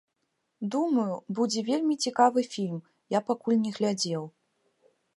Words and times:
Думаю, 0.75 1.15
будзе 1.41 1.63
вельмі 1.69 1.95
цікавы 2.07 2.47
фільм, 2.57 2.83
я 3.19 3.23
пакуль 3.31 3.63
не 3.67 3.71
глядзеў. 3.81 4.23